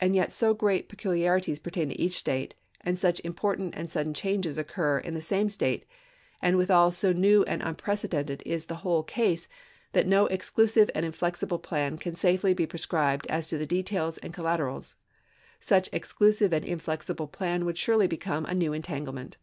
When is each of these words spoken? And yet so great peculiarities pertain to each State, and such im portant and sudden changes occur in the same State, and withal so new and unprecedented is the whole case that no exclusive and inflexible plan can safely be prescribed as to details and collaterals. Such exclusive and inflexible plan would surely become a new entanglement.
And 0.00 0.14
yet 0.14 0.30
so 0.32 0.52
great 0.52 0.90
peculiarities 0.90 1.58
pertain 1.58 1.88
to 1.88 1.98
each 1.98 2.12
State, 2.12 2.54
and 2.82 2.98
such 2.98 3.22
im 3.24 3.32
portant 3.32 3.72
and 3.74 3.90
sudden 3.90 4.12
changes 4.12 4.58
occur 4.58 4.98
in 4.98 5.14
the 5.14 5.22
same 5.22 5.48
State, 5.48 5.86
and 6.42 6.58
withal 6.58 6.90
so 6.90 7.10
new 7.10 7.42
and 7.44 7.62
unprecedented 7.62 8.42
is 8.44 8.66
the 8.66 8.74
whole 8.84 9.02
case 9.02 9.48
that 9.94 10.06
no 10.06 10.26
exclusive 10.26 10.90
and 10.94 11.06
inflexible 11.06 11.58
plan 11.58 11.96
can 11.96 12.14
safely 12.14 12.52
be 12.52 12.66
prescribed 12.66 13.26
as 13.28 13.46
to 13.46 13.64
details 13.66 14.18
and 14.18 14.34
collaterals. 14.34 14.96
Such 15.58 15.88
exclusive 15.90 16.52
and 16.52 16.66
inflexible 16.66 17.28
plan 17.28 17.64
would 17.64 17.78
surely 17.78 18.06
become 18.06 18.44
a 18.44 18.52
new 18.54 18.74
entanglement. 18.74 19.38